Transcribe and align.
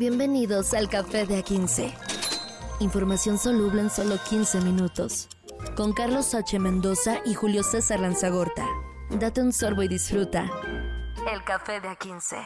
Bienvenidos 0.00 0.72
al 0.72 0.88
Café 0.88 1.26
de 1.26 1.44
A15. 1.44 1.92
Información 2.80 3.36
soluble 3.36 3.82
en 3.82 3.90
solo 3.90 4.16
15 4.30 4.62
minutos. 4.62 5.28
Con 5.76 5.92
Carlos 5.92 6.34
H. 6.34 6.58
Mendoza 6.58 7.18
y 7.26 7.34
Julio 7.34 7.62
César 7.62 8.00
Lanzagorta. 8.00 8.66
Date 9.10 9.42
un 9.42 9.52
sorbo 9.52 9.82
y 9.82 9.88
disfruta. 9.88 10.50
El 11.30 11.44
Café 11.44 11.82
de 11.82 11.88
A15. 11.88 12.42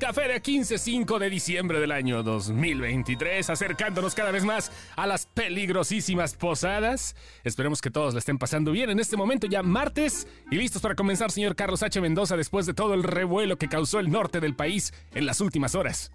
Café 0.00 0.26
de 0.26 0.42
15, 0.42 0.78
5 0.78 1.18
de 1.20 1.30
diciembre 1.30 1.78
del 1.78 1.92
año 1.92 2.24
2023, 2.24 3.48
acercándonos 3.48 4.16
cada 4.16 4.32
vez 4.32 4.44
más 4.44 4.72
a 4.96 5.06
las 5.06 5.26
peligrosísimas 5.26 6.34
posadas. 6.34 7.14
Esperemos 7.44 7.80
que 7.80 7.92
todos 7.92 8.14
la 8.14 8.18
estén 8.18 8.38
pasando 8.38 8.72
bien 8.72 8.90
en 8.90 8.98
este 8.98 9.16
momento, 9.16 9.46
ya 9.46 9.62
martes, 9.62 10.26
y 10.50 10.56
listos 10.56 10.82
para 10.82 10.96
comenzar, 10.96 11.30
señor 11.30 11.54
Carlos 11.54 11.84
H. 11.84 12.00
Mendoza, 12.00 12.36
después 12.36 12.66
de 12.66 12.74
todo 12.74 12.94
el 12.94 13.04
revuelo 13.04 13.56
que 13.56 13.68
causó 13.68 14.00
el 14.00 14.10
norte 14.10 14.40
del 14.40 14.56
país 14.56 14.92
en 15.14 15.26
las 15.26 15.40
últimas 15.40 15.76
horas. 15.76 16.10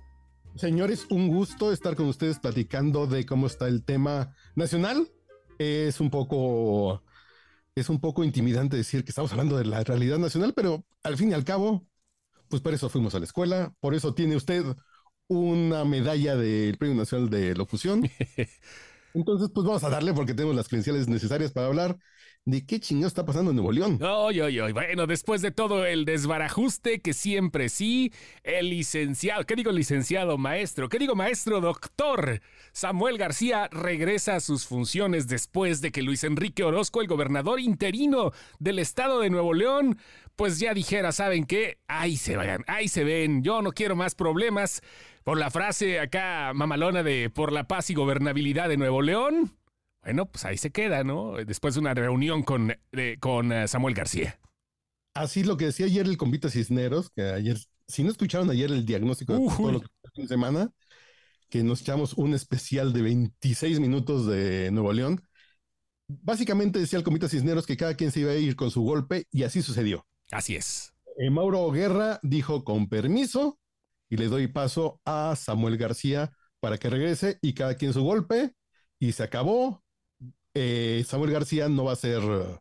Señores, 0.55 1.05
un 1.09 1.27
gusto 1.27 1.73
estar 1.73 1.95
con 1.95 2.07
ustedes 2.07 2.39
platicando 2.39 3.07
de 3.07 3.25
cómo 3.25 3.47
está 3.47 3.67
el 3.67 3.83
tema 3.83 4.33
nacional. 4.55 5.11
Es 5.59 5.99
un 5.99 6.09
poco, 6.09 7.03
es 7.75 7.89
un 7.89 7.99
poco 7.99 8.23
intimidante 8.23 8.77
decir 8.77 9.03
que 9.03 9.09
estamos 9.09 9.31
hablando 9.33 9.57
de 9.57 9.65
la 9.65 9.83
realidad 9.83 10.17
nacional, 10.17 10.53
pero 10.55 10.85
al 11.03 11.17
fin 11.17 11.31
y 11.31 11.33
al 11.33 11.43
cabo, 11.43 11.85
pues 12.47 12.61
por 12.61 12.73
eso 12.73 12.87
fuimos 12.89 13.13
a 13.15 13.19
la 13.19 13.25
escuela, 13.25 13.73
por 13.81 13.95
eso 13.95 14.13
tiene 14.13 14.37
usted 14.37 14.63
una 15.27 15.83
medalla 15.83 16.37
del 16.37 16.77
Premio 16.77 16.95
Nacional 16.95 17.29
de 17.29 17.53
Locución. 17.55 18.03
Entonces, 19.15 19.49
pues 19.53 19.65
vamos 19.65 19.83
a 19.83 19.89
darle 19.89 20.13
porque 20.13 20.33
tenemos 20.33 20.55
las 20.55 20.67
credenciales 20.67 21.07
necesarias 21.07 21.51
para 21.53 21.67
hablar 21.67 21.97
de 22.43 22.65
qué 22.65 22.79
chingado 22.79 23.07
está 23.07 23.25
pasando 23.25 23.51
en 23.51 23.55
Nuevo 23.55 23.71
León. 23.71 23.97
Ay, 24.01 24.41
ay, 24.41 24.59
ay. 24.59 24.73
Bueno, 24.73 25.07
después 25.07 25.41
de 25.41 25.51
todo 25.51 25.85
el 25.85 26.03
desbarajuste 26.03 26.99
que 26.99 27.13
siempre 27.13 27.69
sí, 27.69 28.11
el 28.43 28.69
licenciado, 28.69 29.45
¿qué 29.45 29.55
digo 29.55 29.71
licenciado 29.71 30.37
maestro? 30.37 30.89
¿Qué 30.89 30.99
digo 30.99 31.15
maestro 31.15 31.61
doctor? 31.61 32.41
Samuel 32.73 33.17
García 33.17 33.69
regresa 33.71 34.35
a 34.35 34.41
sus 34.41 34.67
funciones 34.67 35.27
después 35.27 35.79
de 35.79 35.93
que 35.93 36.01
Luis 36.01 36.25
Enrique 36.25 36.65
Orozco, 36.65 37.01
el 37.01 37.07
gobernador 37.07 37.61
interino 37.61 38.33
del 38.59 38.79
estado 38.79 39.21
de 39.21 39.29
Nuevo 39.29 39.53
León, 39.53 39.97
pues 40.35 40.59
ya 40.59 40.73
dijera, 40.73 41.13
¿saben 41.13 41.45
qué? 41.45 41.79
Ahí 41.87 42.17
se 42.17 42.35
vayan, 42.35 42.65
ahí 42.67 42.89
se 42.89 43.05
ven, 43.05 43.43
yo 43.43 43.61
no 43.61 43.71
quiero 43.71 43.95
más 43.95 44.13
problemas. 44.13 44.81
Por 45.25 45.39
la 45.39 45.49
frase 45.49 45.99
acá 45.99 46.53
mamalona 46.53 47.01
de 47.01 47.31
por 47.31 47.51
la 47.51 47.67
paz 47.67 47.89
y 47.89 47.95
gobernabilidad 47.95 48.69
de 48.69 48.77
Nuevo 48.77 49.01
León. 49.01 49.57
Bueno, 50.03 50.27
pues 50.27 50.45
ahí 50.45 50.55
se 50.55 50.69
queda, 50.69 51.03
¿no? 51.03 51.37
Después 51.43 51.73
de 51.73 51.79
una 51.79 51.95
reunión 51.95 52.43
con, 52.43 52.77
con 53.19 53.51
eh, 53.51 53.67
Samuel 53.67 53.95
García. 53.95 54.39
Así 55.15 55.43
lo 55.43 55.57
que 55.57 55.65
decía 55.65 55.87
ayer 55.87 56.05
el 56.05 56.17
convite 56.17 56.51
Cisneros, 56.51 57.09
que 57.09 57.23
ayer, 57.23 57.57
si 57.87 58.03
no 58.03 58.11
escucharon 58.11 58.51
ayer 58.51 58.69
el 58.69 58.85
diagnóstico 58.85 59.33
de 59.33 59.47
todo 59.47 59.71
lo 59.71 59.81
que 59.81 60.27
semana, 60.27 60.69
que 61.49 61.63
nos 61.63 61.81
echamos 61.81 62.13
un 62.13 62.35
especial 62.35 62.93
de 62.93 63.01
26 63.01 63.79
minutos 63.79 64.27
de 64.27 64.69
Nuevo 64.69 64.93
León. 64.93 65.23
Básicamente 66.07 66.77
decía 66.77 66.99
el 66.99 67.03
convite 67.03 67.29
Cisneros 67.29 67.65
que 67.65 67.77
cada 67.77 67.95
quien 67.95 68.11
se 68.11 68.19
iba 68.19 68.31
a 68.31 68.35
ir 68.35 68.55
con 68.55 68.69
su 68.69 68.83
golpe 68.83 69.25
y 69.31 69.41
así 69.41 69.63
sucedió. 69.63 70.05
Así 70.29 70.55
es. 70.55 70.93
Eh, 71.17 71.31
Mauro 71.31 71.71
Guerra 71.71 72.19
dijo 72.21 72.63
con 72.63 72.87
permiso 72.89 73.57
y 74.15 74.17
le 74.17 74.29
doy 74.29 74.47
paso 74.47 75.01
a 75.03 75.35
Samuel 75.35 75.77
García 75.77 76.31
para 76.61 76.77
que 76.77 76.89
regrese 76.89 77.37
y 77.41 77.53
cada 77.53 77.75
quien 77.75 77.91
su 77.91 78.01
golpe 78.01 78.53
y 78.97 79.11
se 79.11 79.23
acabó. 79.23 79.83
Eh, 80.53 81.03
Samuel 81.05 81.31
García 81.31 81.67
no 81.67 81.83
va 81.83 81.91
a 81.91 81.97
ser 81.97 82.23
uh, 82.23 82.57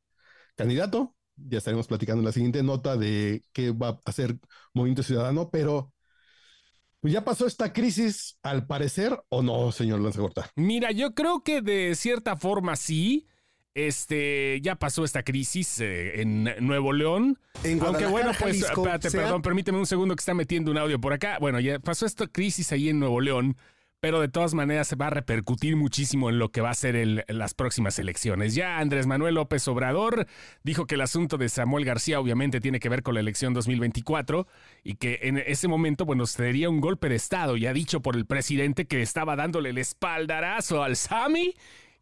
candidato. 0.57 1.15
Ya 1.37 1.59
estaremos 1.59 1.87
platicando 1.87 2.21
en 2.21 2.27
la 2.27 2.33
siguiente 2.33 2.63
nota 2.65 2.97
de 2.97 3.45
qué 3.53 3.71
va 3.71 3.91
a 3.91 4.01
hacer 4.05 4.37
Movimiento 4.73 5.05
Ciudadano, 5.05 5.51
pero 5.51 5.93
pues, 6.99 7.13
ya 7.13 7.25
pasó 7.25 7.47
esta 7.47 7.73
crisis, 7.73 8.37
al 8.43 8.67
parecer, 8.67 9.17
o 9.29 9.43
no, 9.43 9.71
señor 9.71 10.01
Lanzagorta. 10.01 10.51
Mira, 10.57 10.91
yo 10.91 11.15
creo 11.15 11.45
que 11.45 11.61
de 11.63 11.95
cierta 11.95 12.37
forma 12.37 12.75
sí. 12.75 13.29
Este, 13.75 14.61
ya 14.63 14.77
pasó 14.77 15.05
esta 15.05 15.23
crisis 15.25 15.81
eh, 15.81 16.21
en 16.21 16.45
Nuevo 16.61 16.93
León. 16.93 17.39
En 17.65 17.83
Aunque 17.83 18.07
bueno, 18.07 18.31
pues, 18.39 18.63
espérate, 18.63 19.11
perdón, 19.11 19.43
permíteme 19.43 19.79
un 19.79 19.87
segundo 19.87 20.15
que 20.15 20.21
está 20.21 20.33
metiendo 20.33 20.71
un 20.71 20.79
audio 20.79 21.01
por 21.01 21.13
acá. 21.13 21.39
Bueno, 21.41 21.59
ya 21.61 21.79
pasó 21.81 22.07
esta 22.07 22.27
crisis 22.27 22.71
ahí 22.73 22.89
en 22.89 23.01
Nuevo 23.01 23.21
León 23.21 23.57
pero 24.05 24.21
de 24.21 24.29
todas 24.29 24.53
maneras 24.53 24.89
se 24.89 24.97
va 24.97 25.07
a 25.07 25.11
repercutir 25.11 25.77
muchísimo 25.77 26.29
en 26.29 26.39
lo 26.39 26.51
que 26.51 26.61
va 26.61 26.69
a 26.69 26.75
ser 26.75 27.25
las 27.27 27.55
próximas 27.55 27.99
elecciones. 27.99 28.55
Ya 28.55 28.77
Andrés 28.77 29.07
Manuel 29.07 29.37
López 29.37 29.67
Obrador 29.67 30.27
dijo 30.63 30.87
que 30.87 30.97
el 30.97 31.01
asunto 31.01 31.39
de 31.39 31.49
Samuel 31.49 31.87
García 31.87 32.21
obviamente 32.21 32.61
tiene 32.61 32.81
que 32.81 32.91
ver 32.91 33.03
con 33.03 33.15
la 33.15 33.21
elección 33.21 33.55
2024 33.55 34.47
y 34.83 34.97
que 34.97 35.21
en 35.23 35.39
ese 35.39 35.69
momento, 35.69 36.05
bueno, 36.05 36.27
sería 36.27 36.69
un 36.69 36.83
golpe 36.83 37.09
de 37.09 37.15
Estado, 37.15 37.57
ya 37.57 37.73
dicho 37.73 38.03
por 38.03 38.15
el 38.15 38.27
presidente 38.27 38.87
que 38.87 39.01
estaba 39.01 39.37
dándole 39.37 39.71
el 39.71 39.79
espaldarazo 39.79 40.83
al 40.83 40.97
Sami 40.97 41.55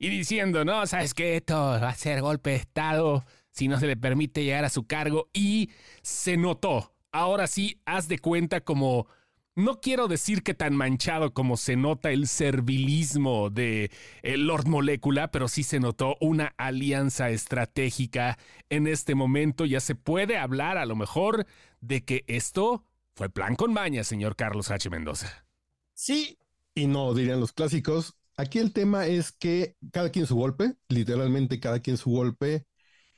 y 0.02 0.08
diciendo, 0.08 0.64
no, 0.64 0.84
sabes 0.84 1.14
que 1.14 1.36
esto 1.36 1.54
va 1.54 1.90
a 1.90 1.94
ser 1.94 2.22
golpe 2.22 2.50
de 2.50 2.56
Estado 2.56 3.24
si 3.52 3.68
no 3.68 3.78
se 3.78 3.86
le 3.86 3.96
permite 3.96 4.42
llegar 4.42 4.64
a 4.64 4.68
su 4.68 4.84
cargo 4.84 5.30
y 5.32 5.70
se 6.02 6.36
notó. 6.36 6.92
Ahora 7.12 7.46
sí, 7.46 7.80
haz 7.84 8.08
de 8.08 8.18
cuenta 8.18 8.62
como 8.62 9.06
no 9.54 9.80
quiero 9.80 10.08
decir 10.08 10.42
que 10.42 10.54
tan 10.54 10.74
manchado 10.74 11.32
como 11.32 11.56
se 11.56 11.76
nota 11.76 12.10
el 12.10 12.26
servilismo 12.26 13.48
de 13.48 13.92
eh, 14.24 14.36
Lord 14.36 14.66
Molecula, 14.66 15.30
pero 15.30 15.46
sí 15.46 15.62
se 15.62 15.78
notó 15.78 16.16
una 16.20 16.52
alianza 16.56 17.30
estratégica 17.30 18.38
en 18.70 18.88
este 18.88 19.14
momento. 19.14 19.66
Ya 19.66 19.78
se 19.78 19.94
puede 19.94 20.36
hablar 20.36 20.78
a 20.78 20.86
lo 20.86 20.96
mejor 20.96 21.46
de 21.80 22.02
que 22.02 22.24
esto 22.26 22.84
fue 23.14 23.30
plan 23.30 23.54
con 23.54 23.72
maña, 23.72 24.02
señor 24.02 24.34
Carlos 24.34 24.72
H. 24.72 24.90
Mendoza. 24.90 25.46
Sí, 25.94 26.40
y 26.74 26.88
no 26.88 27.14
dirían 27.14 27.38
los 27.38 27.52
clásicos. 27.52 28.16
Aquí 28.36 28.58
el 28.58 28.72
tema 28.72 29.06
es 29.06 29.32
que 29.32 29.76
cada 29.92 30.10
quien 30.10 30.26
su 30.26 30.36
golpe, 30.36 30.74
literalmente 30.88 31.60
cada 31.60 31.80
quien 31.80 31.96
su 31.96 32.10
golpe, 32.10 32.66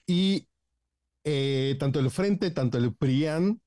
y 0.06 0.48
eh, 1.24 1.76
tanto 1.80 2.00
el 2.00 2.10
frente, 2.10 2.50
tanto 2.50 2.78
el 2.78 2.94
PRIAN, 2.94 3.60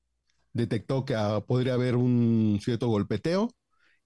detectó 0.52 1.04
que 1.04 1.14
ah, 1.14 1.44
podría 1.46 1.74
haber 1.74 1.96
un 1.96 2.60
cierto 2.62 2.88
golpeteo 2.88 3.50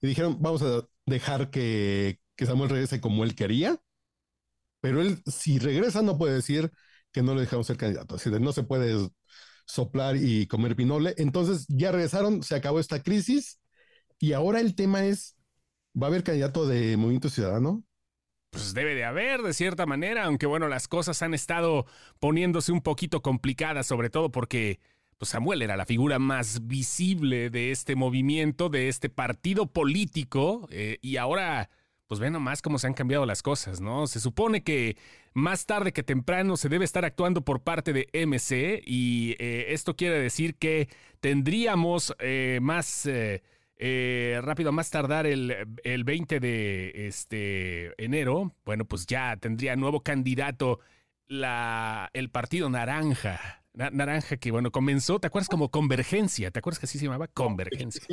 y 0.01 0.07
dijeron, 0.07 0.37
vamos 0.41 0.61
a 0.63 0.87
dejar 1.05 1.49
que, 1.49 2.19
Samuel 2.37 2.69
regrese 2.69 2.99
como 3.01 3.23
él 3.23 3.35
quería, 3.35 3.79
pero 4.81 5.01
él 5.01 5.21
si 5.25 5.59
regresa 5.59 6.01
no 6.01 6.17
puede 6.17 6.35
decir 6.35 6.71
que 7.11 7.21
no 7.23 7.35
le 7.35 7.41
dejamos 7.41 7.67
ser 7.67 7.77
candidato, 7.77 8.15
así 8.15 8.29
no 8.29 8.51
se 8.51 8.63
puede 8.63 9.09
soplar 9.65 10.17
y 10.17 10.47
comer 10.47 10.75
pinole. 10.75 11.13
Entonces 11.17 11.65
ya 11.69 11.91
regresaron, 11.91 12.43
se 12.43 12.55
acabó 12.55 12.79
esta 12.79 13.01
crisis 13.01 13.61
y 14.19 14.33
ahora 14.33 14.59
el 14.59 14.75
tema 14.75 15.05
es, 15.05 15.37
¿va 15.99 16.07
a 16.07 16.09
haber 16.09 16.23
candidato 16.23 16.67
de 16.67 16.97
Movimiento 16.97 17.29
Ciudadano? 17.29 17.83
Pues 18.51 18.73
debe 18.75 18.93
de 18.93 19.03
haber, 19.03 19.41
de 19.41 19.53
cierta 19.53 19.85
manera, 19.87 20.25
aunque 20.25 20.45
bueno, 20.45 20.67
las 20.67 20.87
cosas 20.87 21.21
han 21.23 21.33
estado 21.33 21.87
poniéndose 22.19 22.71
un 22.71 22.81
poquito 22.81 23.21
complicadas, 23.23 23.87
sobre 23.87 24.11
todo 24.11 24.31
porque 24.31 24.79
pues 25.17 25.29
Samuel 25.29 25.61
era 25.61 25.75
la 25.75 25.85
figura 25.85 26.19
más 26.19 26.67
visible 26.67 27.49
de 27.49 27.71
este 27.71 27.95
movimiento, 27.95 28.69
de 28.69 28.89
este 28.89 29.09
partido 29.09 29.65
político, 29.67 30.67
eh, 30.69 30.99
y 31.01 31.17
ahora, 31.17 31.69
pues 32.07 32.19
ve 32.19 32.29
nomás 32.29 32.61
cómo 32.61 32.77
se 32.77 32.87
han 32.87 32.93
cambiado 32.93 33.25
las 33.25 33.41
cosas, 33.41 33.81
¿no? 33.81 34.05
Se 34.05 34.19
supone 34.19 34.63
que 34.63 34.97
más 35.33 35.65
tarde 35.65 35.93
que 35.93 36.03
temprano 36.03 36.57
se 36.57 36.69
debe 36.69 36.85
estar 36.85 37.05
actuando 37.05 37.41
por 37.43 37.63
parte 37.63 37.91
de 37.93 38.07
MC, 38.13 38.83
y 38.85 39.35
eh, 39.39 39.67
esto 39.69 39.95
quiere 39.95 40.19
decir 40.19 40.55
que 40.55 40.89
tendríamos 41.21 42.13
eh, 42.19 42.59
más... 42.61 43.09
rápido, 44.41 44.71
más 44.71 44.89
tardar 44.89 45.25
el, 45.25 45.55
el 45.83 46.03
20 46.03 46.39
de 46.39 47.07
este 47.07 48.03
enero, 48.03 48.55
bueno, 48.65 48.85
pues 48.85 49.05
ya 49.05 49.37
tendría 49.37 49.75
nuevo 49.75 50.01
candidato 50.01 50.79
la, 51.27 52.09
el 52.13 52.29
Partido 52.29 52.69
Naranja 52.69 53.63
naranja 53.73 54.37
que, 54.37 54.51
bueno, 54.51 54.71
comenzó, 54.71 55.19
¿te 55.19 55.27
acuerdas 55.27 55.49
como 55.49 55.69
Convergencia? 55.71 56.51
¿Te 56.51 56.59
acuerdas 56.59 56.79
que 56.79 56.85
así 56.85 56.99
se 56.99 57.05
llamaba? 57.05 57.27
Convergencia. 57.27 58.03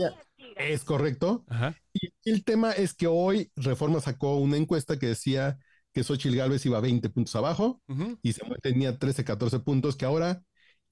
Es 0.56 0.84
correcto. 0.84 1.44
Y 1.92 2.10
el 2.30 2.44
tema 2.44 2.72
es 2.72 2.94
que 2.94 3.06
hoy 3.06 3.50
Reforma 3.56 4.00
sacó 4.00 4.36
una 4.36 4.56
encuesta 4.56 4.98
que 4.98 5.06
decía 5.06 5.58
que 5.92 6.04
Xochitl 6.04 6.36
Gálvez 6.36 6.64
iba 6.66 6.80
20 6.80 7.10
puntos 7.10 7.34
abajo 7.36 7.82
y 8.22 8.32
se 8.32 8.42
tenía 8.62 8.98
13, 8.98 9.24
14 9.24 9.60
puntos, 9.60 9.96
que 9.96 10.04
ahora, 10.06 10.42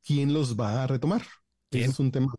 ¿quién 0.05 0.33
los 0.33 0.59
va 0.59 0.83
a 0.83 0.87
retomar? 0.87 1.23
Ese 1.71 1.91
es 1.91 1.99
un 1.99 2.11
tema 2.11 2.33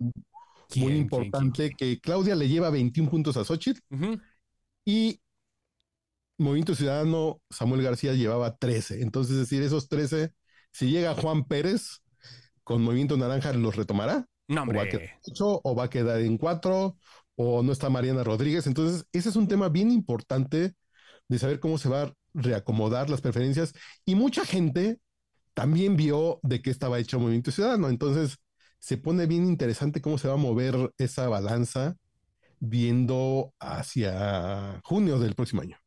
muy 0.76 0.94
importante, 0.94 1.72
que 1.72 2.00
Claudia 2.00 2.36
le 2.36 2.48
lleva 2.48 2.70
21 2.70 3.10
puntos 3.10 3.38
a 3.38 3.44
Xochitl 3.44 3.82
y 4.86 5.20
Movimiento 6.38 6.74
Ciudadano, 6.74 7.42
Samuel 7.50 7.84
García 7.84 8.14
llevaba 8.14 8.56
13. 8.56 9.02
Entonces, 9.02 9.34
es 9.34 9.40
decir, 9.42 9.62
esos 9.62 9.90
13, 9.90 10.32
si 10.72 10.90
llega 10.90 11.14
Juan 11.14 11.44
Pérez, 11.44 12.02
con 12.64 12.82
Movimiento 12.82 13.18
Naranja 13.18 13.52
los 13.54 13.76
retomará. 13.76 14.26
No, 14.48 14.64
O 14.64 14.74
va 14.74 14.84
a 14.84 14.88
quedar 14.88 15.10
o 15.42 15.76
va 15.76 15.84
a 15.84 15.90
quedar 15.90 16.22
en 16.22 16.38
cuatro, 16.38 16.98
o 17.36 17.62
no 17.62 17.72
está 17.72 17.90
Mariana 17.90 18.24
Rodríguez. 18.24 18.68
Entonces, 18.68 19.06
ese 19.12 19.30
es 19.30 19.36
un 19.36 19.48
tema 19.48 19.70
bien 19.70 19.92
importante 19.92 20.74
de 21.28 21.40
saber 21.40 21.60
cómo 21.60 21.78
se 21.78 21.90
va 21.90 22.04
a 22.04 22.14
reacomodar 22.34 23.10
las 23.10 23.22
preferencias. 23.22 23.74
Y 24.06 24.16
mucha 24.16 24.46
gente 24.46 25.00
también 25.54 25.96
vio 25.96 26.40
de 26.42 26.62
qué 26.62 26.70
estaba 26.70 27.00
hecho 27.00 27.20
Movimiento 27.20 27.52
Ciudadano. 27.52 27.90
Entonces, 27.90 28.38
se 28.80 28.98
pone 28.98 29.26
bien 29.28 29.46
interesante 29.46 30.02
cómo 30.02 30.18
se 30.18 30.28
va 30.28 30.34
a 30.34 30.38
mover 30.38 30.94
esa 30.98 31.28
balanza 31.28 31.98
viendo 32.60 33.54
hacia 33.60 34.82
junio 34.84 35.20
del 35.20 35.36
próximo 35.36 35.62
año. 35.62 35.78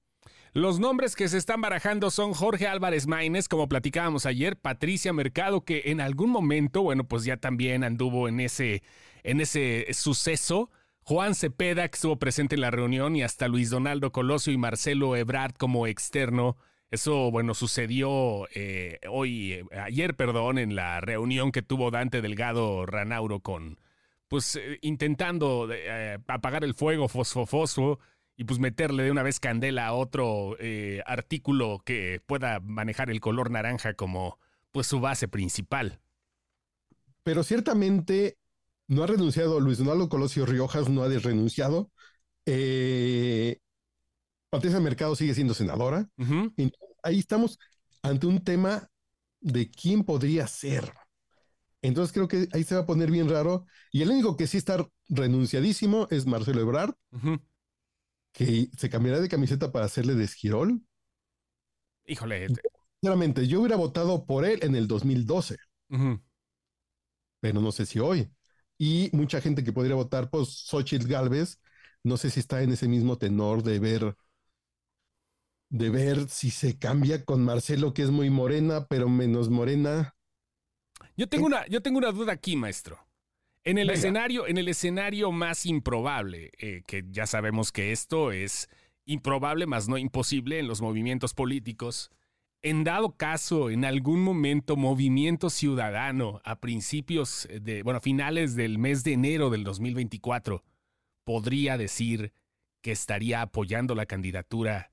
Los 0.54 0.78
nombres 0.78 1.16
que 1.16 1.28
se 1.28 1.38
están 1.38 1.62
barajando 1.62 2.10
son 2.10 2.34
Jorge 2.34 2.66
Álvarez 2.66 3.06
Maínez, 3.06 3.48
como 3.48 3.68
platicábamos 3.68 4.26
ayer, 4.26 4.58
Patricia 4.58 5.12
Mercado, 5.14 5.64
que 5.64 5.84
en 5.86 6.00
algún 6.02 6.28
momento, 6.28 6.82
bueno, 6.82 7.04
pues 7.04 7.24
ya 7.24 7.38
también 7.38 7.84
anduvo 7.84 8.28
en 8.28 8.38
ese, 8.38 8.82
en 9.22 9.40
ese 9.40 9.86
suceso. 9.94 10.70
Juan 11.04 11.34
Cepeda, 11.34 11.88
que 11.88 11.96
estuvo 11.96 12.18
presente 12.18 12.54
en 12.56 12.60
la 12.60 12.70
reunión, 12.70 13.16
y 13.16 13.22
hasta 13.22 13.48
Luis 13.48 13.70
Donaldo 13.70 14.12
Colosio 14.12 14.52
y 14.52 14.58
Marcelo 14.58 15.16
Ebrard 15.16 15.54
como 15.54 15.86
externo. 15.86 16.58
Eso, 16.92 17.30
bueno, 17.30 17.54
sucedió 17.54 18.46
eh, 18.54 19.00
hoy, 19.08 19.52
eh, 19.54 19.64
ayer, 19.82 20.14
perdón, 20.14 20.58
en 20.58 20.74
la 20.74 21.00
reunión 21.00 21.50
que 21.50 21.62
tuvo 21.62 21.90
Dante 21.90 22.20
Delgado 22.20 22.84
Ranauro 22.84 23.40
con, 23.40 23.80
pues, 24.28 24.56
eh, 24.56 24.78
intentando 24.82 25.70
apagar 26.28 26.64
el 26.64 26.74
fuego 26.74 27.08
fosfo 27.08 27.98
y 28.36 28.44
pues 28.44 28.58
meterle 28.58 29.04
de 29.04 29.10
una 29.10 29.22
vez 29.22 29.40
candela 29.40 29.86
a 29.86 29.94
otro 29.94 30.58
artículo 31.06 31.82
que 31.82 32.20
pueda 32.26 32.60
manejar 32.60 33.08
el 33.08 33.20
color 33.20 33.50
naranja 33.50 33.94
como, 33.94 34.38
pues, 34.70 34.86
su 34.86 35.00
base 35.00 35.28
principal. 35.28 35.98
Pero 37.22 37.42
ciertamente 37.42 38.36
no 38.86 39.02
ha 39.02 39.06
renunciado 39.06 39.60
Luis 39.60 39.78
Donaldo 39.78 40.10
Colosio 40.10 40.44
Riojas, 40.44 40.90
no 40.90 41.02
ha 41.04 41.08
renunciado. 41.08 41.90
Eh, 42.44 43.60
Patricia 44.50 44.80
Mercado 44.80 45.16
sigue 45.16 45.32
siendo 45.32 45.54
senadora. 45.54 46.10
Ahí 47.02 47.18
estamos 47.18 47.58
ante 48.02 48.26
un 48.26 48.42
tema 48.42 48.88
de 49.40 49.70
quién 49.70 50.04
podría 50.04 50.46
ser. 50.46 50.92
Entonces 51.82 52.12
creo 52.12 52.28
que 52.28 52.48
ahí 52.52 52.62
se 52.62 52.76
va 52.76 52.82
a 52.82 52.86
poner 52.86 53.10
bien 53.10 53.28
raro. 53.28 53.66
Y 53.90 54.02
el 54.02 54.10
único 54.10 54.36
que 54.36 54.46
sí 54.46 54.56
está 54.56 54.88
renunciadísimo 55.08 56.06
es 56.10 56.26
Marcelo 56.26 56.60
Ebrard, 56.60 56.94
que 58.32 58.68
se 58.76 58.88
cambiará 58.88 59.20
de 59.20 59.28
camiseta 59.28 59.72
para 59.72 59.86
hacerle 59.86 60.14
de 60.14 60.24
esquirol. 60.24 60.80
Híjole. 62.06 62.48
Sinceramente, 63.00 63.48
yo 63.48 63.60
hubiera 63.60 63.76
votado 63.76 64.24
por 64.26 64.44
él 64.44 64.60
en 64.62 64.76
el 64.76 64.86
2012. 64.86 65.56
Pero 67.40 67.60
no 67.60 67.72
sé 67.72 67.84
si 67.84 67.98
hoy. 67.98 68.30
Y 68.78 69.10
mucha 69.12 69.40
gente 69.40 69.64
que 69.64 69.72
podría 69.72 69.96
votar 69.96 70.30
por 70.30 70.46
Xochitl 70.46 71.08
Galvez, 71.08 71.58
no 72.04 72.16
sé 72.16 72.30
si 72.30 72.40
está 72.40 72.62
en 72.62 72.72
ese 72.72 72.88
mismo 72.88 73.18
tenor 73.18 73.62
de 73.62 73.78
ver 73.78 74.16
de 75.72 75.88
ver 75.88 76.28
si 76.28 76.50
se 76.50 76.78
cambia 76.78 77.24
con 77.24 77.42
Marcelo, 77.44 77.94
que 77.94 78.02
es 78.02 78.10
muy 78.10 78.28
morena, 78.28 78.86
pero 78.88 79.08
menos 79.08 79.48
morena. 79.48 80.14
Yo 81.16 81.28
tengo, 81.28 81.46
una, 81.46 81.66
yo 81.66 81.80
tengo 81.80 81.96
una 81.96 82.12
duda 82.12 82.34
aquí, 82.34 82.56
maestro. 82.56 82.98
En 83.64 83.78
el, 83.78 83.88
escenario, 83.88 84.46
en 84.46 84.58
el 84.58 84.68
escenario 84.68 85.32
más 85.32 85.64
improbable, 85.64 86.50
eh, 86.58 86.82
que 86.86 87.04
ya 87.08 87.26
sabemos 87.26 87.72
que 87.72 87.90
esto 87.90 88.32
es 88.32 88.68
improbable, 89.06 89.66
más 89.66 89.88
no 89.88 89.96
imposible 89.96 90.58
en 90.58 90.68
los 90.68 90.82
movimientos 90.82 91.32
políticos, 91.32 92.10
en 92.60 92.84
dado 92.84 93.16
caso, 93.16 93.70
en 93.70 93.86
algún 93.86 94.22
momento, 94.22 94.76
Movimiento 94.76 95.48
Ciudadano, 95.48 96.42
a 96.44 96.60
principios 96.60 97.48
de, 97.50 97.82
bueno, 97.82 98.00
finales 98.00 98.56
del 98.56 98.78
mes 98.78 99.04
de 99.04 99.14
enero 99.14 99.48
del 99.48 99.64
2024, 99.64 100.62
podría 101.24 101.78
decir 101.78 102.34
que 102.82 102.92
estaría 102.92 103.40
apoyando 103.40 103.94
la 103.94 104.06
candidatura 104.06 104.91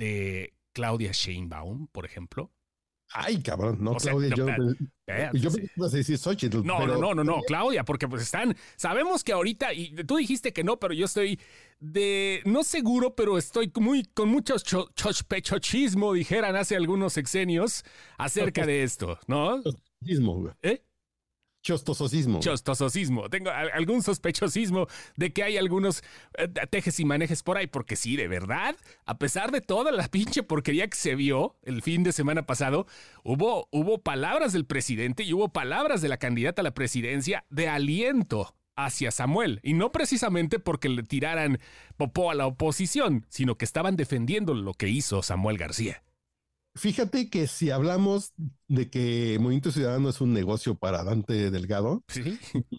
de 0.00 0.54
Claudia 0.72 1.12
Sheinbaum, 1.12 1.86
por 1.88 2.06
ejemplo? 2.06 2.50
Ay, 3.12 3.42
cabrón, 3.42 3.78
no, 3.80 3.96
Claudia, 3.96 4.34
yo, 4.36 4.46
yo 5.32 5.50
a 5.84 5.88
decir 5.88 6.16
Xochitl. 6.16 6.64
No, 6.64 6.86
no, 6.86 6.96
no, 6.96 7.12
no, 7.12 7.24
no, 7.24 7.40
Claudia, 7.46 7.84
porque 7.84 8.06
pues 8.06 8.22
están, 8.22 8.56
sabemos 8.76 9.24
que 9.24 9.32
ahorita, 9.32 9.74
y 9.74 9.94
tú 10.04 10.16
dijiste 10.16 10.52
que 10.52 10.62
no, 10.62 10.78
pero 10.78 10.94
yo 10.94 11.06
estoy 11.06 11.40
de, 11.80 12.40
no 12.44 12.62
seguro, 12.62 13.16
pero 13.16 13.36
estoy 13.36 13.72
muy, 13.80 14.04
con 14.04 14.28
mucho 14.28 14.56
chochpechochismo, 14.58 16.12
dijeran 16.12 16.54
hace 16.54 16.76
algunos 16.76 17.12
sexenios, 17.12 17.84
acerca 18.16 18.64
de 18.64 18.84
esto, 18.84 19.18
¿no? 19.26 19.60
¿Eh? 20.62 20.82
Chostososismo. 21.62 22.40
Chostososismo. 22.40 23.28
Tengo 23.28 23.50
algún 23.50 24.02
sospechosismo 24.02 24.86
de 25.16 25.32
que 25.32 25.42
hay 25.42 25.58
algunos 25.58 26.02
eh, 26.38 26.48
tejes 26.70 26.98
y 27.00 27.04
manejes 27.04 27.42
por 27.42 27.58
ahí, 27.58 27.66
porque 27.66 27.96
sí, 27.96 28.16
de 28.16 28.28
verdad, 28.28 28.76
a 29.04 29.18
pesar 29.18 29.50
de 29.50 29.60
toda 29.60 29.92
la 29.92 30.08
pinche 30.08 30.42
porquería 30.42 30.88
que 30.88 30.96
se 30.96 31.14
vio 31.14 31.56
el 31.62 31.82
fin 31.82 32.02
de 32.02 32.12
semana 32.12 32.46
pasado, 32.46 32.86
hubo, 33.24 33.68
hubo 33.70 33.98
palabras 33.98 34.52
del 34.52 34.64
presidente 34.64 35.22
y 35.22 35.32
hubo 35.34 35.50
palabras 35.50 36.00
de 36.00 36.08
la 36.08 36.16
candidata 36.16 36.62
a 36.62 36.64
la 36.64 36.74
presidencia 36.74 37.44
de 37.50 37.68
aliento 37.68 38.54
hacia 38.76 39.10
Samuel. 39.10 39.60
Y 39.62 39.74
no 39.74 39.92
precisamente 39.92 40.58
porque 40.58 40.88
le 40.88 41.02
tiraran 41.02 41.58
popó 41.96 42.30
a 42.30 42.34
la 42.34 42.46
oposición, 42.46 43.26
sino 43.28 43.56
que 43.56 43.64
estaban 43.64 43.96
defendiendo 43.96 44.54
lo 44.54 44.72
que 44.74 44.88
hizo 44.88 45.22
Samuel 45.22 45.58
García. 45.58 46.02
Fíjate 46.74 47.28
que 47.30 47.46
si 47.48 47.70
hablamos 47.70 48.32
de 48.68 48.88
que 48.90 49.38
Movimiento 49.40 49.72
Ciudadano 49.72 50.08
es 50.08 50.20
un 50.20 50.32
negocio 50.32 50.76
para 50.76 51.02
Dante 51.02 51.50
Delgado 51.50 52.04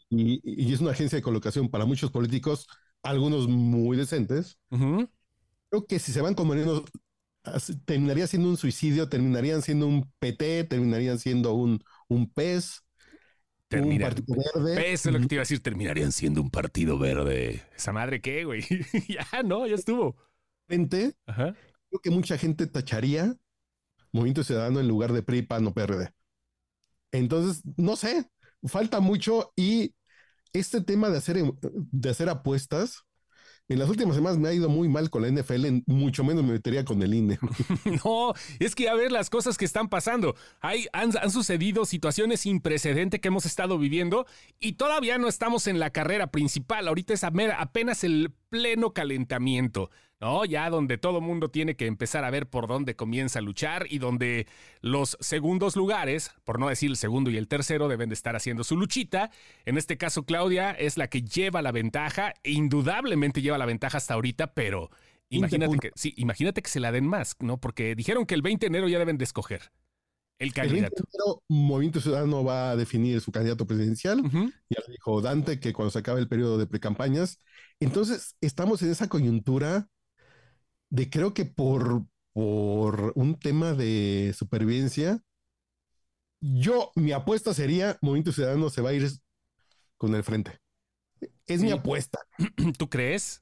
y, 0.10 0.74
es 0.74 0.80
una 0.80 0.92
agencia 0.92 1.18
de 1.18 1.22
colocación 1.22 1.70
para 1.70 1.86
muchos 1.86 2.10
políticos, 2.10 2.68
algunos 3.04 3.50
muy 3.50 3.98
decentes, 3.98 4.60
creo 4.70 5.86
que 5.88 6.00
si 6.00 6.14
se 6.14 6.22
van 6.22 6.36
con 6.36 6.48
Moreno, 6.48 6.86
terminaría 7.86 8.28
siendo 8.28 8.50
un 8.50 8.58
suicidio, 8.58 9.10
terminarían 9.10 9.62
siendo 9.62 9.88
un 9.88 10.10
PT, 10.20 10.66
terminarían 10.66 11.20
siendo 11.20 11.54
un, 11.54 11.84
un 12.08 12.32
PES. 12.32 12.84
un 13.74 14.00
partido 14.00 14.36
verde. 14.56 14.76
PES 14.76 15.06
es 15.06 15.14
lo 15.14 15.20
que 15.20 15.28
te 15.28 15.36
iba 15.36 15.42
a 15.42 15.44
decir, 15.44 15.62
terminarían 15.62 16.14
siendo 16.14 16.42
un 16.42 16.50
partido 16.50 16.98
verde. 16.98 17.62
¿Esa 17.76 17.92
madre 17.92 18.22
qué, 18.22 18.46
güey? 18.46 18.62
ya, 19.10 19.44
no, 19.44 19.68
ya 19.68 19.76
estuvo. 19.76 20.16
Gente, 20.70 21.14
creo 21.26 22.00
que 22.02 22.10
mucha 22.10 22.38
gente 22.38 22.68
tacharía 22.68 23.36
Movimiento 24.12 24.44
Ciudadano 24.44 24.80
en 24.80 24.88
lugar 24.88 25.14
de 25.14 25.24
PRI, 25.24 25.44
PAN 25.44 25.68
o 25.68 25.74
PRD. 25.74 26.12
Entonces, 27.12 27.64
no 27.78 27.96
sé, 27.96 28.30
falta 28.64 29.00
mucho 29.00 29.54
y 29.56 29.94
este 30.54 30.82
tema 30.82 31.10
de 31.10 31.18
hacer, 31.18 31.38
de 31.62 32.10
hacer 32.10 32.30
apuestas, 32.30 33.06
en 33.72 33.80
las 33.80 33.90
últimas 33.90 34.16
semanas 34.16 34.38
me 34.38 34.50
ha 34.50 34.54
ido 34.54 34.68
muy 34.68 34.90
mal 34.90 35.10
con 35.10 35.22
la 35.22 35.30
NFL, 35.30 35.84
mucho 35.86 36.26
menos 36.26 36.44
me 36.44 36.54
metería 36.54 36.84
con 36.84 37.02
el 37.02 37.14
INE. 37.14 37.40
no, 38.04 38.34
es 38.60 38.76
que 38.76 38.90
a 38.90 38.96
ver 38.96 39.14
las 39.14 39.30
cosas 39.30 39.58
que 39.58 39.64
están 39.64 39.88
pasando. 39.88 40.36
Hay, 40.60 40.88
han, 40.92 41.12
han, 41.18 41.32
sucedido 41.32 41.86
situaciones 41.86 42.42
sin 42.42 42.60
precedente 42.60 43.22
que 43.22 43.30
hemos 43.30 43.46
estado 43.46 43.78
viviendo 43.78 44.26
y 44.60 44.74
todavía 44.74 45.18
no 45.18 45.30
estamos 45.30 45.68
en 45.68 45.80
la 45.80 45.92
carrera 45.92 46.28
principal. 46.28 46.88
Ahorita 46.88 47.14
es 47.14 47.24
apenas 47.24 48.04
el 48.04 48.34
pleno 48.50 48.94
calentamiento. 48.94 49.90
¿No? 50.22 50.46
Ya 50.46 50.70
donde 50.70 50.98
todo 50.98 51.20
mundo 51.20 51.50
tiene 51.50 51.76
que 51.76 51.88
empezar 51.88 52.24
a 52.24 52.30
ver 52.30 52.48
por 52.48 52.68
dónde 52.68 52.96
comienza 52.96 53.40
a 53.40 53.42
luchar 53.42 53.88
y 53.90 53.98
donde 53.98 54.48
los 54.82 55.18
segundos 55.20 55.76
lugares, 55.76 56.32
por 56.46 56.60
no 56.60 56.70
decir 56.70 56.92
el 56.92 56.98
segundo 56.98 57.32
y 57.32 57.38
el 57.38 57.48
tercero, 57.48 57.88
deben 57.90 58.10
de 58.10 58.14
estar 58.14 58.36
haciendo 58.36 58.64
su 58.64 58.78
luchita. 58.78 59.32
En 59.66 59.78
este 59.78 59.98
caso, 59.98 60.24
Claudia 60.24 60.72
es 60.72 60.98
la 60.98 61.08
que 61.10 61.24
lleva 61.24 61.62
la 61.64 61.72
ventaja, 61.72 62.34
e 62.44 62.52
indudablemente 62.52 63.42
lleva 63.42 63.58
la 63.58 63.66
ventaja 63.66 63.98
hasta 63.98 64.14
ahorita, 64.14 64.54
pero 64.54 64.92
imagínate 65.30 65.78
que, 65.80 65.92
sí, 65.96 66.14
imagínate 66.18 66.62
que 66.62 66.70
se 66.70 66.80
la 66.80 66.92
den 66.92 67.08
más, 67.08 67.36
¿no? 67.40 67.60
Porque 67.60 67.96
dijeron 67.96 68.26
que 68.26 68.36
el 68.36 68.44
20 68.44 68.66
de 68.66 68.68
enero 68.68 68.88
ya 68.88 69.00
deben 69.00 69.18
de 69.18 69.24
escoger. 69.24 69.72
El 70.38 70.54
candidato. 70.54 71.04
El 71.14 71.56
Movimiento 71.56 72.02
Ciudadano 72.02 72.44
va 72.44 72.72
a 72.72 72.76
definir 72.76 73.22
su 73.22 73.32
candidato 73.32 73.68
presidencial. 73.68 74.24
Ya 74.70 74.82
dijo 74.88 75.22
Dante 75.22 75.60
que 75.60 75.72
cuando 75.72 75.92
se 75.92 76.00
acabe 76.00 76.20
el 76.20 76.28
periodo 76.28 76.58
de 76.58 76.66
precampañas. 76.66 77.40
Entonces, 77.80 78.36
estamos 78.42 78.82
en 78.82 78.90
esa 78.90 79.08
coyuntura 79.08 79.88
de 80.92 81.10
creo 81.10 81.34
que 81.34 81.46
por, 81.46 82.06
por 82.34 83.14
un 83.16 83.40
tema 83.40 83.74
de 83.74 84.36
supervivencia, 84.38 85.24
yo, 86.42 86.92
mi 86.96 87.14
apuesta 87.14 87.54
sería, 87.54 87.98
Movimiento 88.02 88.32
Ciudadano 88.32 88.70
se 88.70 88.82
va 88.82 88.90
a 88.90 88.94
ir 88.94 89.10
con 89.98 90.14
el 90.14 90.24
frente. 90.24 90.60
Es 91.46 91.62
mi 91.62 91.72
apuesta. 91.72 92.20
¿Tú 92.78 92.90
crees? 92.90 93.42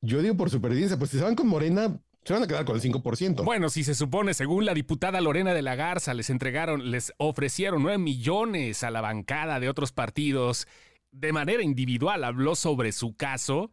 Yo 0.00 0.20
digo 0.20 0.36
por 0.36 0.50
supervivencia, 0.50 0.98
pues 0.98 1.10
si 1.10 1.18
se 1.18 1.24
van 1.24 1.34
con 1.34 1.46
Morena, 1.46 2.00
se 2.24 2.32
van 2.32 2.42
a 2.42 2.46
quedar 2.46 2.64
con 2.64 2.76
el 2.76 2.82
5%. 2.82 3.44
Bueno, 3.44 3.68
si 3.68 3.84
se 3.84 3.94
supone, 3.94 4.34
según 4.34 4.64
la 4.64 4.74
diputada 4.74 5.20
Lorena 5.20 5.54
de 5.54 5.62
la 5.62 5.76
Garza, 5.76 6.12
les 6.12 6.28
entregaron, 6.28 6.90
les 6.90 7.12
ofrecieron 7.18 7.82
9 7.82 7.98
millones 7.98 8.82
a 8.82 8.90
la 8.90 9.00
bancada 9.00 9.60
de 9.60 9.68
otros 9.68 9.92
partidos, 9.92 10.66
de 11.12 11.32
manera 11.32 11.62
individual 11.62 12.24
habló 12.24 12.56
sobre 12.56 12.92
su 12.92 13.14
caso. 13.14 13.70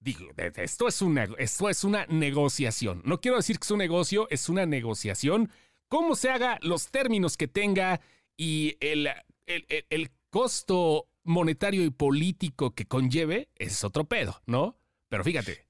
Digo, 0.00 0.30
esto 0.56 0.88
es, 0.88 1.02
una, 1.02 1.28
esto 1.36 1.68
es 1.68 1.84
una 1.84 2.06
negociación. 2.06 3.02
No 3.04 3.20
quiero 3.20 3.36
decir 3.36 3.58
que 3.58 3.64
es 3.64 3.70
un 3.70 3.78
negocio, 3.78 4.26
es 4.30 4.48
una 4.48 4.64
negociación. 4.64 5.50
Cómo 5.88 6.16
se 6.16 6.30
haga, 6.30 6.58
los 6.62 6.90
términos 6.90 7.36
que 7.36 7.48
tenga 7.48 8.00
y 8.34 8.78
el, 8.80 9.10
el, 9.46 10.10
costo 10.30 11.08
monetario 11.24 11.84
y 11.84 11.90
político 11.90 12.74
que 12.74 12.86
conlleve, 12.86 13.50
es 13.56 13.84
otro 13.84 14.04
pedo, 14.04 14.40
¿no? 14.46 14.78
Pero 15.08 15.22
fíjate. 15.22 15.66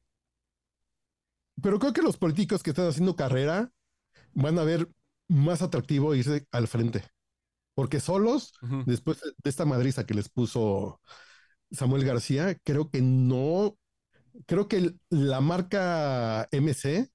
Pero 1.60 1.78
creo 1.78 1.92
que 1.92 2.02
los 2.02 2.16
políticos 2.16 2.62
que 2.62 2.70
están 2.70 2.87
haciendo 2.87 3.16
carrera 3.16 3.72
van 4.32 4.58
a 4.58 4.64
ver 4.64 4.88
más 5.28 5.62
atractivo 5.62 6.14
irse 6.14 6.46
al 6.52 6.68
frente. 6.68 7.02
Porque 7.75 7.99
solos, 7.99 8.52
después 8.87 9.20
de 9.22 9.50
esta 9.50 9.64
madriza 9.64 10.04
que 10.04 10.14
les 10.14 10.28
puso 10.28 11.00
Samuel 11.70 12.04
García, 12.04 12.54
creo 12.62 12.90
que 12.90 13.00
no, 13.00 13.78
creo 14.47 14.68
que 14.68 14.94
la 15.11 15.40
marca 15.40 16.49
MC 16.52 17.11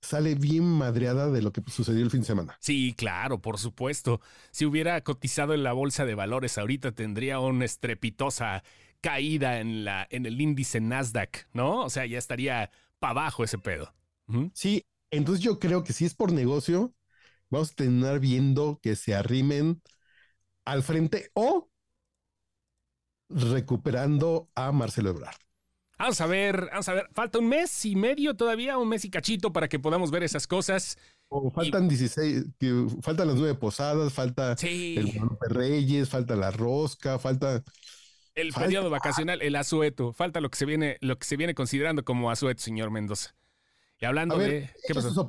sale 0.00 0.34
bien 0.34 0.64
madreada 0.64 1.30
de 1.30 1.42
lo 1.42 1.52
que 1.52 1.62
sucedió 1.68 2.04
el 2.04 2.10
fin 2.10 2.20
de 2.20 2.26
semana. 2.26 2.56
Sí, 2.60 2.94
claro, 2.96 3.40
por 3.40 3.58
supuesto. 3.58 4.20
Si 4.50 4.64
hubiera 4.66 5.00
cotizado 5.02 5.54
en 5.54 5.62
la 5.62 5.72
bolsa 5.72 6.04
de 6.04 6.14
valores 6.14 6.58
ahorita 6.58 6.92
tendría 6.92 7.40
una 7.40 7.64
estrepitosa 7.64 8.62
caída 9.00 9.60
en, 9.60 9.84
la, 9.84 10.06
en 10.10 10.26
el 10.26 10.40
índice 10.40 10.80
Nasdaq, 10.80 11.48
¿no? 11.52 11.84
O 11.84 11.90
sea, 11.90 12.06
ya 12.06 12.18
estaría 12.18 12.70
para 12.98 13.12
abajo 13.12 13.44
ese 13.44 13.58
pedo. 13.58 13.94
Sí, 14.54 14.84
entonces 15.10 15.44
yo 15.44 15.58
creo 15.58 15.84
que 15.84 15.92
si 15.92 16.04
es 16.04 16.14
por 16.14 16.32
negocio, 16.32 16.92
vamos 17.50 17.72
a 17.72 17.74
tener 17.74 18.20
viendo 18.20 18.80
que 18.82 18.96
se 18.96 19.14
arrimen 19.14 19.82
al 20.64 20.82
frente 20.82 21.30
o 21.34 21.70
recuperando 23.28 24.50
a 24.54 24.72
Marcelo 24.72 25.10
Ebrard. 25.10 25.36
Vamos 25.98 26.20
a 26.20 26.26
ver, 26.26 26.68
vamos 26.70 26.88
a 26.88 26.94
ver. 26.94 27.08
Falta 27.12 27.38
un 27.38 27.48
mes 27.48 27.84
y 27.86 27.96
medio 27.96 28.34
todavía, 28.34 28.76
un 28.76 28.88
mes 28.88 29.04
y 29.04 29.10
cachito 29.10 29.52
para 29.52 29.68
que 29.68 29.78
podamos 29.78 30.10
ver 30.10 30.22
esas 30.22 30.46
cosas. 30.46 30.98
faltan 31.54 31.88
16, 31.88 32.44
que, 32.58 32.86
faltan 33.00 33.28
las 33.28 33.36
nueve 33.36 33.54
posadas, 33.54 34.12
falta 34.12 34.56
el 34.62 35.12
de 35.12 35.48
Reyes, 35.48 36.08
falta 36.08 36.36
la 36.36 36.50
rosca, 36.50 37.18
falta. 37.18 37.62
El 38.34 38.52
periodo 38.52 38.90
vacacional, 38.90 39.40
el 39.40 39.56
asueto. 39.56 40.12
Falta 40.12 40.42
lo 40.42 40.50
que 40.50 40.58
se 40.58 40.66
viene, 40.66 40.98
lo 41.00 41.18
que 41.18 41.24
se 41.24 41.38
viene 41.38 41.54
considerando 41.54 42.04
como 42.04 42.30
asueto, 42.30 42.62
señor 42.62 42.90
Mendoza. 42.90 43.34
Y 43.98 44.04
hablando 44.04 44.36
de. 44.36 44.68
¿Qué 44.86 44.94
pasó? 44.94 45.26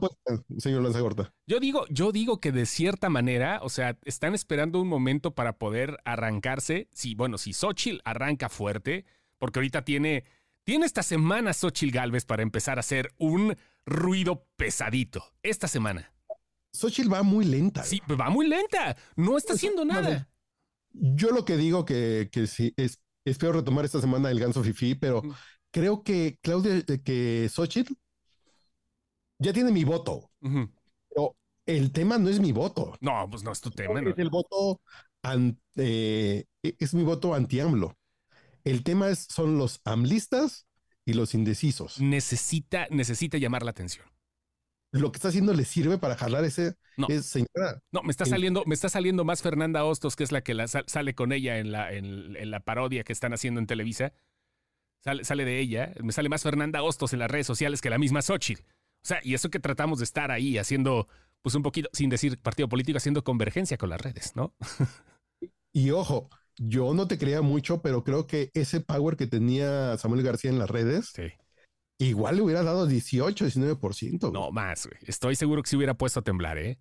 señor 0.58 0.84
Lanzagorta? 0.84 1.34
Yo 1.46 1.62
digo, 1.62 1.86
yo 1.90 2.12
digo 2.12 2.42
que 2.42 2.52
de 2.52 2.66
cierta 2.66 3.10
manera, 3.10 3.62
o 3.64 3.70
sea, 3.70 3.98
están 4.04 4.36
esperando 4.36 4.82
un 4.82 4.90
momento 4.90 5.34
para 5.34 5.58
poder 5.58 6.00
arrancarse. 6.04 6.90
Si, 6.92 7.16
bueno, 7.16 7.38
si 7.38 7.54
Xochitl 7.54 8.02
arranca 8.04 8.50
fuerte, 8.50 9.06
porque 9.38 9.60
ahorita 9.60 9.86
tiene 9.86 10.26
tiene 10.68 10.86
esta 10.86 11.02
semana 11.02 11.54
Xochitl 11.54 11.94
Galvez 11.94 12.26
para 12.26 12.44
empezar 12.44 12.78
a 12.78 12.82
hacer 12.82 13.14
un 13.18 13.56
ruido 13.86 14.46
pesadito. 14.58 15.24
Esta 15.42 15.70
semana. 15.70 16.14
Xochitl 16.74 17.12
va 17.12 17.24
muy 17.24 17.46
lenta. 17.46 17.84
Sí, 17.84 18.02
va 18.12 18.30
muy 18.30 18.50
lenta. 18.50 18.98
No 19.16 19.38
está 19.38 19.54
haciendo 19.54 19.86
nada. 19.86 20.30
Yo 20.92 21.32
lo 21.32 21.46
que 21.46 21.56
digo 21.56 21.86
que, 21.86 22.28
que 22.34 22.48
sí, 22.48 22.74
es, 22.76 23.00
espero 23.24 23.54
retomar 23.54 23.86
esta 23.86 24.02
semana 24.02 24.30
el 24.30 24.42
ganso 24.42 24.62
Fifi, 24.62 24.96
pero 24.96 25.22
creo 25.72 26.04
que 26.04 26.38
Claudia, 26.42 26.84
eh, 26.86 27.02
que 27.02 27.48
Xochitl 27.50 27.94
ya 29.40 29.54
tiene 29.54 29.72
mi 29.72 29.86
voto. 29.86 30.30
Pero 30.42 31.38
el 31.66 31.94
tema 31.94 32.18
no 32.18 32.28
es 32.28 32.42
mi 32.42 32.52
voto. 32.52 32.98
No, 33.00 33.26
pues 33.30 33.42
no 33.42 33.54
es 33.54 33.62
tu 33.62 33.72
tema. 33.72 34.02
Es 34.02 34.18
el 34.18 34.30
voto, 34.30 34.82
eh, 35.78 36.44
es 36.62 36.94
mi 36.94 37.04
voto 37.04 37.34
anti-AMLO. 37.34 37.96
El 38.68 38.84
tema 38.84 39.10
es, 39.10 39.28
son 39.30 39.58
los 39.58 39.80
amlistas 39.86 40.68
y 41.06 41.14
los 41.14 41.34
indecisos. 41.34 42.02
Necesita, 42.02 42.88
necesita 42.90 43.38
llamar 43.38 43.64
la 43.64 43.72
atención. 43.72 44.06
Lo 44.92 45.10
que 45.10 45.18
está 45.18 45.30
haciendo 45.30 45.54
le 45.54 45.64
sirve 45.64 45.98
para 45.98 46.18
jalar 46.18 46.44
ese 46.44 46.76
no. 46.98 47.08
señora. 47.22 47.82
No, 47.94 48.04
me 48.04 48.12
está 48.12 48.26
saliendo, 48.26 48.64
me 48.66 48.76
está 48.76 48.90
saliendo 48.90 49.24
más 49.24 49.42
Fernanda 49.42 49.86
Hostos, 49.86 50.18
que 50.18 50.26
es 50.26 50.34
la 50.34 50.42
que 50.42 50.54
la, 50.54 50.68
sale 50.68 51.16
con 51.16 51.32
ella 51.32 51.60
en 51.60 51.72
la, 51.72 51.94
en, 51.94 52.52
la 52.52 52.60
parodia 52.60 53.06
que 53.06 53.14
están 53.14 53.34
haciendo 53.34 53.62
en 53.62 53.68
Televisa. 53.68 54.12
Sale, 55.02 55.24
sale, 55.24 55.46
de 55.46 55.60
ella. 55.60 55.94
Me 56.04 56.12
sale 56.12 56.28
más 56.28 56.44
Fernanda 56.44 56.84
Hostos 56.84 57.14
en 57.14 57.20
las 57.20 57.32
redes 57.32 57.48
sociales 57.48 57.80
que 57.80 57.90
la 57.90 57.98
misma 57.98 58.22
Xochitl. 58.22 58.64
O 58.64 59.08
sea, 59.08 59.22
y 59.24 59.34
eso 59.34 59.50
que 59.50 59.62
tratamos 59.62 60.00
de 60.00 60.04
estar 60.04 60.30
ahí 60.30 60.58
haciendo, 60.58 61.08
pues 61.42 61.56
un 61.56 61.64
poquito, 61.64 61.88
sin 61.94 62.10
decir 62.10 62.38
partido 62.38 62.68
político, 62.68 62.98
haciendo 62.98 63.24
convergencia 63.24 63.78
con 63.78 63.90
las 63.90 64.02
redes, 64.02 64.36
¿no? 64.36 64.54
y 65.72 65.92
ojo, 65.92 66.30
yo 66.58 66.94
no 66.94 67.08
te 67.08 67.18
creía 67.18 67.42
mucho, 67.42 67.82
pero 67.82 68.04
creo 68.04 68.28
que 68.28 68.52
ese 68.54 68.82
power 68.82 69.16
que 69.16 69.28
tenía 69.28 69.98
Samuel 69.98 70.24
García 70.24 70.52
en 70.52 70.60
las 70.60 70.70
redes, 70.70 71.14
igual 71.98 72.38
le 72.38 72.42
hubiera 72.42 72.64
dado 72.64 72.88
18, 72.88 73.46
19%. 73.46 74.32
No, 74.32 74.52
más, 74.52 74.88
güey. 74.88 75.00
Estoy 75.06 75.36
seguro 75.36 75.62
que 75.62 75.70
se 75.70 75.78
hubiera 75.78 75.98
puesto 75.98 76.20
a 76.20 76.24
temblar, 76.24 76.58
¿eh? 76.58 76.80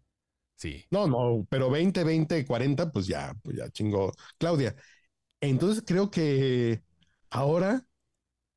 Sí. 0.57 0.87
No, 0.91 1.07
no, 1.07 1.47
pero 1.51 1.71
20, 1.71 2.03
20, 2.03 2.47
40, 2.47 2.91
pues 2.91 3.07
ya, 3.07 3.35
pues 3.43 3.57
ya 3.57 3.71
chingó 3.71 4.13
Claudia. 4.39 4.75
Entonces 5.41 5.85
creo 5.87 6.11
que 6.11 6.83
ahora 7.31 7.87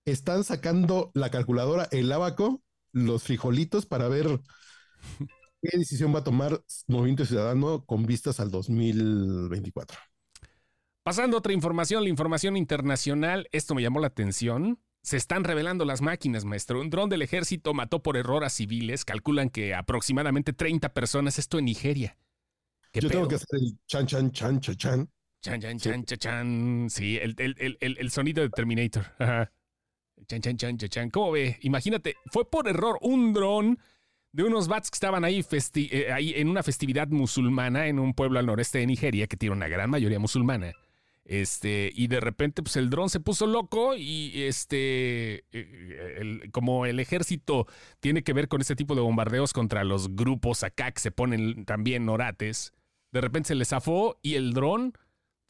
están 0.05 0.43
sacando 0.45 1.11
la 1.13 1.29
calculadora, 1.29 1.87
el 1.91 2.11
abaco, 2.11 2.63
los 2.93 3.23
frijolitos 3.23 3.85
para 3.85 4.07
ver 4.07 4.39
qué 5.61 5.77
decisión 5.77 6.15
va 6.15 6.19
a 6.19 6.23
tomar 6.23 6.63
Movimiento 6.87 7.25
Ciudadano 7.25 7.85
con 7.85 8.05
vistas 8.05 8.39
al 8.39 8.49
2024. 8.49 9.97
Pasando 11.09 11.37
a 11.37 11.39
otra 11.39 11.53
información, 11.53 12.03
la 12.03 12.09
información 12.09 12.55
internacional, 12.55 13.49
esto 13.51 13.73
me 13.73 13.81
llamó 13.81 13.99
la 13.99 14.05
atención. 14.05 14.79
Se 15.01 15.17
están 15.17 15.43
revelando 15.43 15.83
las 15.83 16.03
máquinas, 16.03 16.45
maestro. 16.45 16.79
Un 16.79 16.91
dron 16.91 17.09
del 17.09 17.23
ejército 17.23 17.73
mató 17.73 18.03
por 18.03 18.15
error 18.15 18.43
a 18.43 18.49
civiles. 18.51 19.05
Calculan 19.05 19.49
que 19.49 19.73
aproximadamente 19.73 20.53
30 20.53 20.93
personas. 20.93 21.39
Esto 21.39 21.57
en 21.57 21.65
Nigeria. 21.65 22.15
Yo 22.93 23.09
tengo 23.09 23.27
que 23.27 23.37
hacer 23.37 23.47
el 23.59 23.79
chan, 23.87 24.05
chan, 24.05 24.31
chan, 24.31 24.59
chan, 24.59 24.75
chan. 24.75 25.09
Chan, 25.41 25.59
chan, 25.59 25.79
chan, 25.79 26.05
chan, 26.05 26.19
chan. 26.19 26.87
Sí, 26.91 27.17
el, 27.17 27.33
el, 27.39 27.55
el, 27.79 27.97
el 27.97 28.11
sonido 28.11 28.43
de 28.43 28.49
Terminator. 28.51 29.07
Chan, 30.27 30.41
chan, 30.41 30.57
chan, 30.57 30.77
chan, 30.77 30.89
chan. 30.89 31.09
¿Cómo 31.09 31.31
ve? 31.31 31.57
Imagínate, 31.61 32.17
fue 32.31 32.47
por 32.47 32.67
error 32.67 32.99
un 33.01 33.33
dron 33.33 33.79
de 34.31 34.43
unos 34.43 34.67
bats 34.67 34.91
que 34.91 34.95
estaban 34.97 35.23
ahí, 35.23 35.43
eh, 35.73 36.11
ahí 36.13 36.33
en 36.35 36.49
una 36.49 36.61
festividad 36.61 37.07
musulmana 37.07 37.87
en 37.87 37.97
un 37.97 38.13
pueblo 38.13 38.37
al 38.37 38.45
noreste 38.45 38.77
de 38.77 38.85
Nigeria 38.85 39.25
que 39.25 39.37
tiene 39.37 39.55
una 39.55 39.67
gran 39.67 39.89
mayoría 39.89 40.19
musulmana. 40.19 40.75
Este, 41.29 41.91
y 41.93 42.07
de 42.07 42.19
repente, 42.21 42.63
pues 42.63 42.75
el 42.75 42.89
dron 42.89 43.11
se 43.11 43.19
puso 43.19 43.45
loco 43.45 43.95
y 43.95 44.31
este, 44.45 45.45
eh, 45.51 46.49
como 46.51 46.87
el 46.87 46.99
ejército 46.99 47.67
tiene 47.99 48.23
que 48.23 48.33
ver 48.33 48.47
con 48.47 48.61
este 48.61 48.75
tipo 48.75 48.95
de 48.95 49.01
bombardeos 49.01 49.53
contra 49.53 49.83
los 49.83 50.15
grupos 50.15 50.63
acá 50.63 50.91
que 50.91 50.99
se 50.99 51.11
ponen 51.11 51.65
también 51.65 52.09
orates, 52.09 52.73
de 53.11 53.21
repente 53.21 53.49
se 53.49 53.53
le 53.53 53.65
zafó 53.65 54.17
y 54.23 54.33
el 54.33 54.55
dron, 54.55 54.93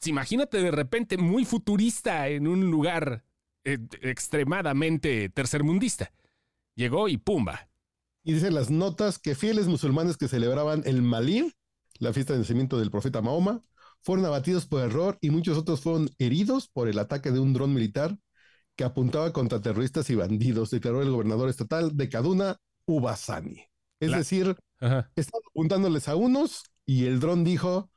imagínate 0.04 0.62
de 0.62 0.70
repente 0.70 1.16
muy 1.16 1.46
futurista 1.46 2.28
en 2.28 2.46
un 2.46 2.70
lugar 2.70 3.24
eh, 3.64 3.78
extremadamente 4.02 5.30
tercermundista. 5.30 6.12
Llegó 6.74 7.08
y 7.08 7.16
pumba. 7.16 7.70
Y 8.22 8.34
dicen 8.34 8.54
las 8.54 8.70
notas 8.70 9.18
que 9.18 9.34
fieles 9.34 9.66
musulmanes 9.66 10.18
que 10.18 10.28
celebraban 10.28 10.82
el 10.84 11.00
Malí, 11.00 11.54
la 11.98 12.12
fiesta 12.12 12.34
de 12.34 12.40
nacimiento 12.40 12.78
del 12.78 12.90
profeta 12.90 13.22
Mahoma, 13.22 13.62
fueron 14.02 14.24
abatidos 14.26 14.66
por 14.66 14.82
error 14.82 15.18
y 15.20 15.30
muchos 15.30 15.58
otros 15.58 15.80
fueron 15.80 16.10
heridos 16.18 16.68
por 16.68 16.88
el 16.88 16.98
ataque 16.98 17.30
de 17.30 17.40
un 17.40 17.52
dron 17.52 17.72
militar 17.74 18.16
que 18.76 18.84
apuntaba 18.84 19.32
contra 19.32 19.60
terroristas 19.60 20.08
y 20.10 20.14
bandidos, 20.14 20.70
declaró 20.70 21.02
el 21.02 21.10
gobernador 21.10 21.50
estatal 21.50 21.96
de 21.96 22.08
Kaduna, 22.08 22.56
Ubasani. 22.86 23.64
Es 24.00 24.12
decir, 24.12 24.56
estaban 25.14 25.42
apuntándoles 25.50 26.08
a 26.08 26.16
unos 26.16 26.64
y 26.86 27.04
el 27.04 27.20
dron 27.20 27.44
dijo, 27.44 27.90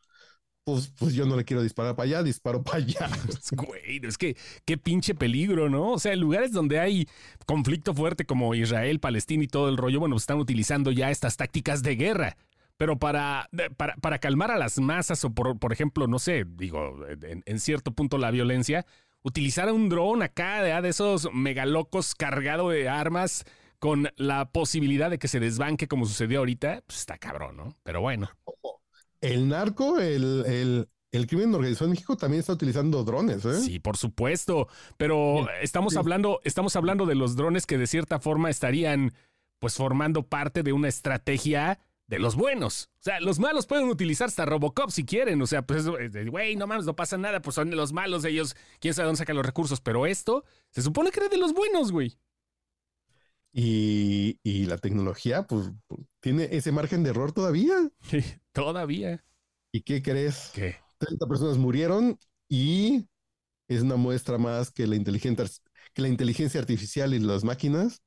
pues, 0.63 0.91
pues 0.97 1.13
yo 1.13 1.25
no 1.25 1.35
le 1.35 1.43
quiero 1.45 1.61
disparar 1.61 1.95
para 1.95 2.05
allá, 2.05 2.23
disparo 2.23 2.63
para 2.63 2.77
allá. 2.77 3.09
Güey, 3.51 4.01
es 4.03 4.17
que 4.17 4.37
qué 4.65 4.77
pinche 4.77 5.13
peligro, 5.15 5.69
¿no? 5.69 5.91
O 5.91 5.99
sea, 5.99 6.13
en 6.13 6.19
lugares 6.19 6.51
donde 6.51 6.79
hay 6.79 7.07
conflicto 7.45 7.93
fuerte 7.93 8.25
como 8.25 8.55
Israel, 8.55 8.99
Palestina 8.99 9.43
y 9.43 9.47
todo 9.47 9.69
el 9.69 9.77
rollo, 9.77 9.99
bueno, 9.99 10.15
pues 10.15 10.23
están 10.23 10.39
utilizando 10.39 10.91
ya 10.91 11.11
estas 11.11 11.37
tácticas 11.37 11.83
de 11.83 11.95
guerra. 11.95 12.37
Pero 12.77 12.97
para, 12.97 13.49
para, 13.77 14.19
calmar 14.19 14.51
a 14.51 14.57
las 14.57 14.79
masas 14.79 15.23
o 15.23 15.33
por, 15.33 15.59
por 15.59 15.71
ejemplo, 15.71 16.07
no 16.07 16.19
sé, 16.19 16.45
digo, 16.45 16.97
en, 17.21 17.59
cierto 17.59 17.91
punto 17.93 18.17
la 18.17 18.31
violencia, 18.31 18.85
utilizar 19.21 19.71
un 19.71 19.89
dron 19.89 20.23
acá 20.23 20.63
de, 20.63 20.81
de 20.81 20.89
esos 20.89 21.29
megalocos 21.33 22.15
cargado 22.15 22.69
de 22.69 22.89
armas 22.89 23.45
con 23.79 24.09
la 24.15 24.49
posibilidad 24.49 25.09
de 25.09 25.19
que 25.19 25.27
se 25.27 25.39
desbanque 25.39 25.87
como 25.87 26.05
sucedió 26.05 26.39
ahorita, 26.39 26.83
pues 26.87 26.99
está 26.99 27.17
cabrón, 27.17 27.57
¿no? 27.57 27.77
Pero 27.83 28.01
bueno. 28.01 28.29
El 29.21 29.49
narco, 29.49 29.99
el, 29.99 30.43
el, 30.45 30.89
el 31.11 31.27
crimen 31.27 31.53
organizado 31.53 31.85
en 31.85 31.91
México 31.91 32.17
también 32.17 32.39
está 32.39 32.53
utilizando 32.53 33.03
drones, 33.03 33.45
¿eh? 33.45 33.59
Sí, 33.61 33.79
por 33.79 33.97
supuesto. 33.97 34.67
Pero 34.97 35.47
estamos 35.61 35.95
hablando, 35.95 36.41
estamos 36.43 36.75
hablando 36.75 37.05
de 37.05 37.15
los 37.15 37.35
drones 37.35 37.65
que 37.65 37.77
de 37.77 37.87
cierta 37.87 38.19
forma 38.19 38.49
estarían 38.49 39.13
pues 39.59 39.75
formando 39.75 40.23
parte 40.23 40.63
de 40.63 40.73
una 40.73 40.87
estrategia 40.87 41.79
de 42.13 42.19
los 42.19 42.35
buenos. 42.35 42.89
O 42.99 43.03
sea, 43.03 43.19
los 43.19 43.39
malos 43.39 43.65
pueden 43.65 43.89
utilizar 43.89 44.27
hasta 44.27 44.45
Robocop 44.45 44.91
si 44.91 45.03
quieren. 45.03 45.41
O 45.41 45.47
sea, 45.47 45.65
pues, 45.65 45.87
güey, 45.87 46.55
no 46.55 46.67
mames, 46.67 46.85
no 46.85 46.95
pasa 46.95 47.17
nada, 47.17 47.41
pues 47.41 47.55
son 47.55 47.71
de 47.71 47.75
los 47.75 47.91
malos, 47.91 48.23
ellos, 48.23 48.55
quién 48.79 48.93
sabe 48.93 49.07
dónde 49.07 49.17
sacan 49.17 49.35
los 49.35 49.45
recursos. 49.45 49.81
Pero 49.81 50.05
esto 50.05 50.43
se 50.69 50.83
supone 50.83 51.09
que 51.09 51.19
era 51.19 51.29
de 51.29 51.37
los 51.37 51.53
buenos, 51.53 51.91
güey. 51.91 52.17
Y, 53.51 54.39
y 54.43 54.65
la 54.65 54.77
tecnología, 54.77 55.43
pues, 55.43 55.71
tiene 56.19 56.49
ese 56.51 56.71
margen 56.71 57.03
de 57.03 57.09
error 57.09 57.31
todavía. 57.31 57.73
Sí, 58.01 58.23
todavía. 58.51 59.23
¿Y 59.71 59.81
qué 59.81 60.01
crees? 60.03 60.51
¿Qué? 60.53 60.75
30 60.99 61.27
personas 61.27 61.57
murieron 61.57 62.17
y 62.47 63.07
es 63.67 63.81
una 63.81 63.95
muestra 63.95 64.37
más 64.37 64.71
que 64.71 64.85
la 64.85 64.95
inteligencia, 64.95 65.45
que 65.93 66.01
la 66.03 66.09
inteligencia 66.09 66.59
artificial 66.59 67.13
y 67.13 67.19
las 67.19 67.43
máquinas 67.43 68.03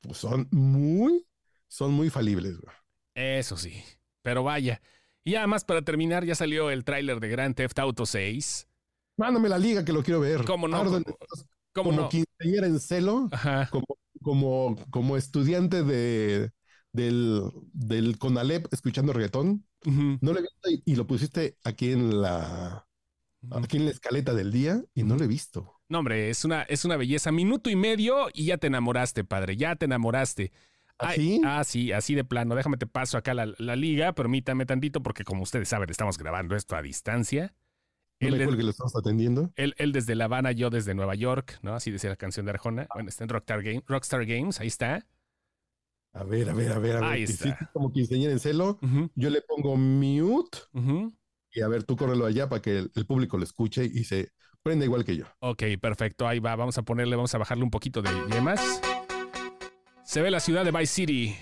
pues 0.00 0.18
son 0.18 0.48
muy, 0.52 1.26
son 1.68 1.92
muy 1.92 2.08
falibles. 2.10 2.58
Güey. 2.58 2.74
Eso 3.16 3.56
sí, 3.56 3.82
pero 4.20 4.44
vaya. 4.44 4.82
Y 5.24 5.34
además 5.36 5.64
para 5.64 5.82
terminar 5.82 6.24
ya 6.24 6.34
salió 6.34 6.70
el 6.70 6.84
tráiler 6.84 7.18
de 7.18 7.28
Grand 7.28 7.56
Theft 7.56 7.78
Auto 7.78 8.04
6. 8.04 8.68
Mándame 9.16 9.48
la 9.48 9.58
liga 9.58 9.84
que 9.84 9.92
lo 9.92 10.02
quiero 10.02 10.20
ver. 10.20 10.44
¿Cómo 10.44 10.68
no? 10.68 11.02
como 11.72 11.92
no? 11.92 12.08
quinceañera 12.08 12.66
en 12.66 12.78
celo, 12.78 13.30
como, 13.70 13.86
como, 14.22 14.76
como 14.90 15.16
estudiante 15.16 15.82
de, 15.82 16.50
del, 16.92 17.42
del 17.72 18.18
Conalep 18.18 18.72
escuchando 18.72 19.14
reggaetón. 19.14 19.66
No 19.84 20.32
lo 20.32 20.38
he 20.38 20.42
visto 20.42 20.68
y, 20.84 20.94
lo 20.94 21.06
pusiste 21.06 21.56
aquí 21.64 21.92
en 21.92 22.20
la 22.20 22.86
aquí 23.50 23.76
en 23.76 23.84
la 23.84 23.92
escaleta 23.92 24.34
del 24.34 24.52
día 24.52 24.82
y 24.94 25.04
no 25.04 25.16
lo 25.16 25.24
he 25.24 25.28
visto. 25.28 25.80
No, 25.88 26.00
hombre, 26.00 26.28
es 26.28 26.44
una, 26.44 26.62
es 26.62 26.84
una 26.84 26.96
belleza. 26.96 27.32
Minuto 27.32 27.70
y 27.70 27.76
medio 27.76 28.28
y 28.34 28.46
ya 28.46 28.58
te 28.58 28.66
enamoraste, 28.66 29.24
padre. 29.24 29.56
Ya 29.56 29.76
te 29.76 29.86
enamoraste. 29.86 30.52
¿Así? 30.98 31.40
ah, 31.44 31.62
sí, 31.64 31.92
así 31.92 32.14
de 32.14 32.24
plano. 32.24 32.54
Déjame 32.54 32.76
te 32.76 32.86
paso 32.86 33.18
acá 33.18 33.34
la, 33.34 33.52
la 33.58 33.76
liga, 33.76 34.14
permítame 34.14 34.66
tantito, 34.66 35.02
porque 35.02 35.24
como 35.24 35.42
ustedes 35.42 35.68
saben, 35.68 35.90
estamos 35.90 36.18
grabando 36.18 36.56
esto 36.56 36.76
a 36.76 36.82
distancia. 36.82 37.54
¿No 38.20 38.28
él, 38.28 38.56
que 38.56 38.62
lo 38.62 38.70
estamos 38.70 38.96
atendiendo? 38.96 39.52
Él, 39.56 39.74
él, 39.76 39.92
desde 39.92 40.14
La 40.14 40.24
Habana, 40.24 40.52
yo 40.52 40.70
desde 40.70 40.94
Nueva 40.94 41.14
York, 41.14 41.58
¿no? 41.62 41.74
Así 41.74 41.90
decía 41.90 42.08
la 42.08 42.16
canción 42.16 42.46
de 42.46 42.52
Arjona. 42.52 42.88
Bueno, 42.94 43.10
está 43.10 43.24
en 43.24 43.28
Rockstar, 43.28 43.62
Game, 43.62 43.82
Rockstar 43.86 44.24
Games, 44.24 44.58
ahí 44.60 44.68
está. 44.68 45.06
A 46.14 46.24
ver, 46.24 46.48
a 46.48 46.54
ver, 46.54 46.72
a 46.72 46.78
ver, 46.78 46.96
a 46.96 47.00
ver. 47.00 47.04
Ahí 47.04 47.22
está. 47.24 47.70
como 47.74 47.92
quinceañera 47.92 48.32
en 48.32 48.40
celo, 48.40 48.78
yo 49.14 49.28
le 49.28 49.42
pongo 49.42 49.76
mute 49.76 50.58
y 51.52 51.60
a 51.60 51.68
ver, 51.68 51.84
tú 51.84 51.96
córrelo 51.96 52.26
allá 52.26 52.48
para 52.48 52.60
que 52.60 52.90
el, 52.94 53.06
público 53.06 53.38
lo 53.38 53.44
escuche 53.44 53.84
y 53.84 54.04
se 54.04 54.30
prenda 54.62 54.84
igual 54.84 55.04
que 55.04 55.16
yo. 55.16 55.24
Ok, 55.40 55.62
perfecto. 55.80 56.26
Ahí 56.26 56.38
va. 56.38 56.56
Vamos 56.56 56.76
a 56.78 56.82
ponerle, 56.82 57.16
vamos 57.16 57.34
a 57.34 57.38
bajarle 57.38 57.64
un 57.64 57.70
poquito 57.70 58.02
de 58.02 58.10
yemas. 58.30 58.80
Se 60.06 60.22
ve 60.22 60.30
la 60.30 60.38
ciudad 60.38 60.64
de 60.64 60.70
Vice 60.70 60.86
City 60.94 61.36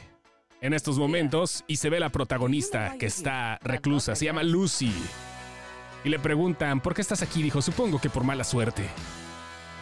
en 0.62 0.72
estos 0.72 0.98
momentos 0.98 1.64
y 1.66 1.76
se 1.76 1.90
ve 1.90 2.00
la 2.00 2.08
protagonista 2.08 2.96
que 2.98 3.04
está 3.04 3.58
reclusa. 3.62 4.16
Se 4.16 4.24
llama 4.24 4.42
Lucy. 4.42 4.90
Y 6.02 6.08
le 6.08 6.18
preguntan, 6.18 6.80
¿por 6.80 6.94
qué 6.94 7.02
estás 7.02 7.20
aquí? 7.20 7.42
Dijo, 7.42 7.60
supongo 7.60 8.00
que 8.00 8.08
por 8.08 8.24
mala 8.24 8.42
suerte. 8.42 8.84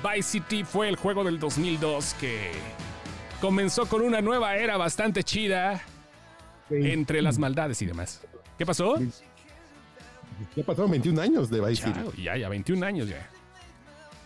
Vice 0.02 0.30
City 0.30 0.64
fue 0.64 0.88
el 0.88 0.96
juego 0.96 1.22
del 1.22 1.38
2002 1.38 2.14
que 2.14 2.50
comenzó 3.40 3.86
con 3.86 4.02
una 4.02 4.20
nueva 4.20 4.56
era 4.56 4.76
bastante 4.76 5.22
chida 5.22 5.80
entre 6.68 7.22
las 7.22 7.38
maldades 7.38 7.80
y 7.82 7.86
demás. 7.86 8.20
¿Qué 8.58 8.66
pasó? 8.66 8.96
Ya 10.56 10.64
pasaron 10.64 10.90
21 10.90 11.22
años 11.22 11.50
de 11.50 11.60
Vice 11.60 11.84
City. 11.84 12.00
Ya, 12.20 12.36
ya, 12.36 12.48
21 12.48 12.84
años 12.84 13.08
ya. 13.08 13.30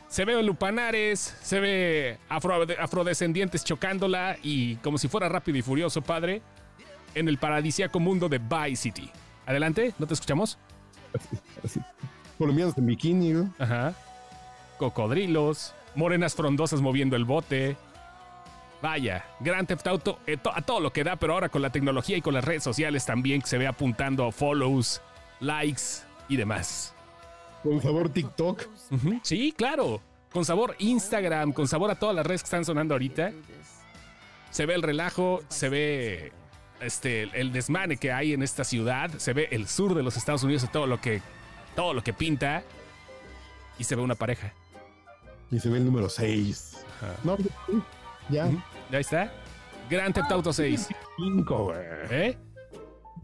Se 0.08 0.24
ve 0.24 0.40
lupanares, 0.42 1.36
se 1.42 1.60
ve 1.60 2.18
afrodescendientes 2.28 3.64
chocándola 3.64 4.36
y 4.42 4.76
como 4.76 4.98
si 4.98 5.08
fuera 5.08 5.28
rápido 5.28 5.58
y 5.58 5.62
furioso, 5.62 6.00
padre, 6.00 6.42
en 7.14 7.28
el 7.28 7.38
paradisíaco 7.38 7.98
mundo 7.98 8.28
de 8.28 8.38
Vice 8.38 8.76
City. 8.76 9.10
Adelante, 9.46 9.94
¿no 9.98 10.06
te 10.06 10.14
escuchamos? 10.14 10.58
Colombianos 12.38 12.76
en 12.78 12.86
bikini, 12.86 13.50
Ajá. 13.58 13.94
Cocodrilos, 14.78 15.74
morenas 15.94 16.34
frondosas 16.34 16.80
moviendo 16.80 17.16
el 17.16 17.24
bote. 17.24 17.76
Vaya, 18.82 19.24
Grand 19.40 19.66
Theft 19.66 19.86
Auto 19.86 20.18
eh, 20.26 20.36
a 20.54 20.62
todo 20.62 20.80
lo 20.80 20.92
que 20.92 21.02
da, 21.02 21.16
pero 21.16 21.32
ahora 21.32 21.48
con 21.48 21.62
la 21.62 21.70
tecnología 21.70 22.16
y 22.16 22.22
con 22.22 22.34
las 22.34 22.44
redes 22.44 22.62
sociales 22.62 23.06
también 23.06 23.42
se 23.44 23.58
ve 23.58 23.66
apuntando 23.66 24.30
follows, 24.30 25.00
likes 25.40 25.82
y 26.28 26.36
demás. 26.36 26.95
Con 27.66 27.82
sabor 27.82 28.08
TikTok. 28.10 28.62
Sí, 29.22 29.52
claro. 29.56 30.00
Con 30.32 30.44
sabor 30.44 30.76
Instagram, 30.78 31.52
con 31.52 31.66
sabor 31.66 31.90
a 31.90 31.96
todas 31.96 32.14
las 32.14 32.24
redes 32.24 32.42
que 32.42 32.46
están 32.46 32.64
sonando 32.64 32.94
ahorita. 32.94 33.32
Se 34.52 34.66
ve 34.66 34.74
el 34.74 34.82
relajo, 34.82 35.42
se 35.48 35.68
ve 35.68 36.32
este, 36.80 37.24
el 37.34 37.52
desmane 37.52 37.96
que 37.96 38.12
hay 38.12 38.34
en 38.34 38.44
esta 38.44 38.62
ciudad, 38.62 39.10
se 39.18 39.32
ve 39.32 39.48
el 39.50 39.66
sur 39.66 39.96
de 39.96 40.04
los 40.04 40.16
Estados 40.16 40.44
Unidos 40.44 40.62
y 40.62 40.68
todo 40.68 40.86
lo 40.86 41.00
que, 41.00 41.20
todo 41.74 41.92
lo 41.92 42.04
que 42.04 42.12
pinta. 42.12 42.62
Y 43.80 43.84
se 43.84 43.96
ve 43.96 44.02
una 44.02 44.14
pareja. 44.14 44.52
Y 45.50 45.58
se 45.58 45.68
ve 45.68 45.78
el 45.78 45.86
número 45.86 46.08
6. 46.08 46.84
No, 47.24 47.36
ya. 48.28 48.48
Ya 48.92 48.98
está. 49.00 49.32
Grand 49.90 50.14
Theft 50.14 50.30
Auto 50.30 50.52
6. 50.52 50.88
5, 51.16 51.72
¿Eh? 52.10 52.38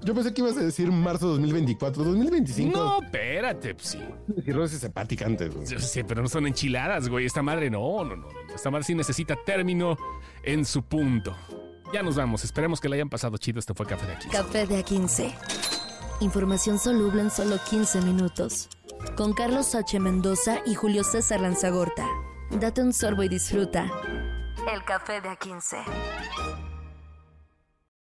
Yo 0.05 0.15
pensé 0.15 0.35
que 0.35 0.41
ibas 0.41 0.57
a 0.57 0.61
decir 0.61 0.91
marzo 0.91 1.29
2024, 1.29 2.03
2025. 2.03 2.77
No, 2.77 3.03
espérate, 3.03 3.75
pues 3.75 3.89
sí. 3.89 4.01
Decir 4.27 4.55
rosas 4.57 4.91
antes, 5.25 5.55
güey. 5.55 5.67
Sí, 5.67 6.03
pero 6.03 6.23
no 6.23 6.29
son 6.29 6.47
enchiladas, 6.47 7.09
güey. 7.09 7.27
Esta 7.27 7.43
madre 7.43 7.71
no, 7.71 8.05
no, 8.05 8.17
no. 8.17 8.29
Esta 8.55 8.71
madre 8.71 8.85
sí 8.85 8.95
necesita 8.95 9.37
término 9.45 9.97
en 10.43 10.65
su 10.65 10.83
punto. 10.83 11.37
Ya 11.93 12.03
nos 12.03 12.17
vamos. 12.17 12.43
Esperemos 12.43 12.81
que 12.81 12.89
le 12.89 12.97
hayan 12.97 13.09
pasado 13.11 13.37
chido. 13.37 13.61
Esto 13.61 13.75
fue 13.75 13.87
Café 13.87 14.07
de 14.07 14.17
A15. 14.17 14.31
Café 14.31 14.67
de 14.67 14.85
A15. 14.85 15.35
Información 16.21 16.79
soluble 16.79 17.23
en 17.23 17.31
solo 17.31 17.59
15 17.71 18.01
minutos. 18.03 18.69
Con 19.17 19.35
Carlos 19.35 19.75
H. 19.75 20.01
Mendoza 20.01 20.61
y 20.67 20.75
Julio 20.75 21.05
César 21.05 21.41
Lanzagorta. 21.41 22.07
Date 22.51 22.83
un 22.83 22.93
sorbo 22.93 23.23
y 23.23 23.29
disfruta. 23.29 23.91
El 24.73 24.85
Café 24.85 25.21
de 25.21 25.29
A15. 25.29 26.22